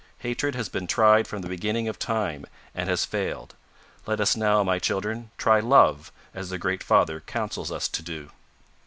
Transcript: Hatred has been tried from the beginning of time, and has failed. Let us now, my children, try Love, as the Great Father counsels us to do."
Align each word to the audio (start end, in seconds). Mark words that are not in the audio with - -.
Hatred 0.17 0.55
has 0.55 0.67
been 0.67 0.87
tried 0.87 1.27
from 1.27 1.43
the 1.43 1.47
beginning 1.47 1.87
of 1.87 1.99
time, 1.99 2.47
and 2.73 2.89
has 2.89 3.05
failed. 3.05 3.53
Let 4.07 4.19
us 4.19 4.35
now, 4.35 4.63
my 4.63 4.79
children, 4.79 5.29
try 5.37 5.59
Love, 5.59 6.11
as 6.33 6.49
the 6.49 6.57
Great 6.57 6.81
Father 6.81 7.19
counsels 7.19 7.71
us 7.71 7.87
to 7.89 8.01
do." 8.01 8.31